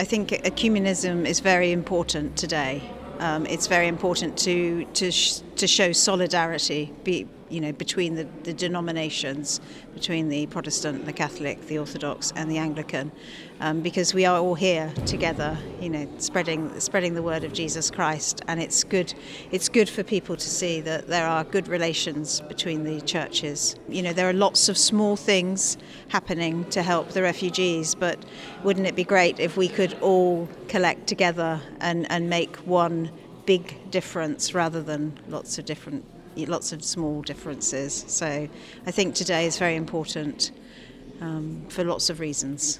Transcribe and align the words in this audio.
I 0.00 0.04
think 0.04 0.30
ecumenism 0.30 1.26
is 1.26 1.40
very 1.40 1.72
important 1.72 2.34
today. 2.34 2.80
Um, 3.18 3.44
it's 3.44 3.66
very 3.66 3.86
important 3.86 4.38
to 4.38 4.86
to 4.94 5.10
sh- 5.10 5.40
to 5.60 5.66
show 5.66 5.92
solidarity, 5.92 6.90
be, 7.04 7.26
you 7.50 7.60
know, 7.60 7.70
between 7.70 8.14
the, 8.14 8.26
the 8.44 8.54
denominations, 8.54 9.60
between 9.92 10.30
the 10.30 10.46
Protestant, 10.46 11.04
the 11.04 11.12
Catholic, 11.12 11.66
the 11.66 11.76
Orthodox, 11.76 12.32
and 12.34 12.50
the 12.50 12.56
Anglican, 12.56 13.12
um, 13.60 13.82
because 13.82 14.14
we 14.14 14.24
are 14.24 14.38
all 14.38 14.54
here 14.54 14.90
together, 15.04 15.58
you 15.78 15.90
know, 15.90 16.08
spreading 16.16 16.80
spreading 16.80 17.12
the 17.12 17.22
word 17.22 17.44
of 17.44 17.52
Jesus 17.52 17.90
Christ, 17.90 18.40
and 18.48 18.58
it's 18.58 18.84
good. 18.84 19.12
It's 19.50 19.68
good 19.68 19.90
for 19.90 20.02
people 20.02 20.34
to 20.34 20.48
see 20.48 20.80
that 20.80 21.08
there 21.08 21.26
are 21.26 21.44
good 21.44 21.68
relations 21.68 22.40
between 22.40 22.84
the 22.84 23.02
churches. 23.02 23.76
You 23.86 24.00
know, 24.02 24.14
there 24.14 24.30
are 24.30 24.32
lots 24.32 24.70
of 24.70 24.78
small 24.78 25.14
things 25.14 25.76
happening 26.08 26.64
to 26.70 26.82
help 26.82 27.10
the 27.10 27.20
refugees, 27.20 27.94
but 27.94 28.24
wouldn't 28.64 28.86
it 28.86 28.96
be 28.96 29.04
great 29.04 29.38
if 29.38 29.58
we 29.58 29.68
could 29.68 29.92
all 30.00 30.48
collect 30.68 31.06
together 31.06 31.60
and, 31.80 32.10
and 32.10 32.30
make 32.30 32.56
one 32.58 33.10
big 33.50 33.90
difference 33.90 34.54
rather 34.54 34.80
than 34.80 35.12
lots 35.26 35.58
of 35.58 35.64
different 35.64 36.04
lots 36.36 36.72
of 36.72 36.84
small 36.84 37.20
differences. 37.20 38.04
So 38.06 38.48
I 38.86 38.90
think 38.92 39.16
today 39.16 39.44
is 39.44 39.58
very 39.58 39.74
important 39.74 40.52
um, 41.20 41.66
for 41.68 41.82
lots 41.82 42.10
of 42.10 42.20
reasons. 42.20 42.78